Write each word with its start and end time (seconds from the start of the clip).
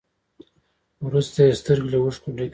وروسته 1.05 1.39
يې 1.47 1.53
سترګې 1.61 1.89
له 1.91 1.97
اوښکو 2.03 2.29
ډکې 2.37 2.45
شوې. 2.45 2.47